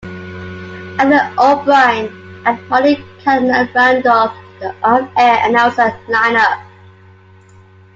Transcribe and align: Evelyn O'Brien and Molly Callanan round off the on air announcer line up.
Evelyn 0.97 1.31
O'Brien 1.37 2.41
and 2.47 2.57
Molly 2.69 3.05
Callanan 3.23 3.69
round 3.75 4.07
off 4.07 4.35
the 4.59 4.73
on 4.81 5.07
air 5.15 5.41
announcer 5.47 5.95
line 6.07 6.37
up. 6.37 6.59